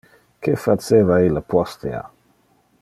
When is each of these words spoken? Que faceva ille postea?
Que 0.45 0.53
faceva 0.61 1.19
ille 1.27 1.45
postea? 1.55 2.03